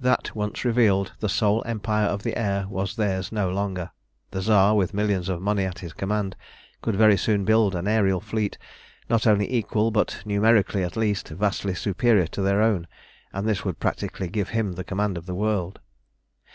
That 0.00 0.34
once 0.34 0.64
revealed, 0.64 1.12
the 1.20 1.28
sole 1.28 1.62
empire 1.66 2.06
of 2.06 2.22
the 2.22 2.38
air 2.38 2.64
was 2.70 2.96
theirs 2.96 3.30
no 3.30 3.50
longer. 3.50 3.90
The 4.30 4.40
Tsar, 4.40 4.74
with 4.74 4.94
millions 4.94 5.28
of 5.28 5.42
money 5.42 5.64
at 5.64 5.80
his 5.80 5.92
command, 5.92 6.36
could 6.80 6.96
very 6.96 7.18
soon 7.18 7.44
build 7.44 7.74
an 7.74 7.84
aërial 7.84 8.22
fleet, 8.22 8.56
not 9.10 9.26
only 9.26 9.52
equal, 9.52 9.90
but, 9.90 10.22
numerically 10.24 10.82
at 10.82 10.96
least, 10.96 11.28
vastly 11.28 11.74
superior 11.74 12.26
to 12.28 12.40
their 12.40 12.62
own, 12.62 12.86
and 13.30 13.46
this 13.46 13.62
would 13.66 13.78
practically 13.78 14.28
give 14.30 14.48
him 14.48 14.72
the 14.72 14.84
command 14.84 15.18
of 15.18 15.26
the 15.26 15.34
world. 15.34 15.80